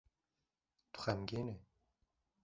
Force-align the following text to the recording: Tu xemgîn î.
Tu 0.93 0.99
xemgîn 1.03 1.47
î. 1.55 1.57